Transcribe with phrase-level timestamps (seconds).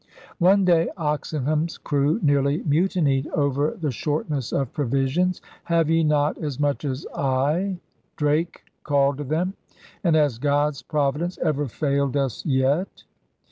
[0.39, 5.43] One day Oxenham's crew nearly mutinied over the shortness of provisions.
[5.65, 7.77] 'Have ye not as much as I,'
[8.17, 9.53] Drake called to them,'
[10.03, 13.03] and has God's Providence ever failed us yet?'